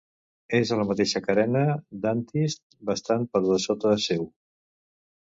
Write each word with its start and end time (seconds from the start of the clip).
És 0.59 0.71
a 0.71 0.79
la 0.79 0.85
mateixa 0.91 1.21
carena 1.27 1.61
d'Antist, 2.07 2.65
bastant 2.91 3.31
per 3.37 3.45
dessota 3.53 3.97
seu. 4.11 4.29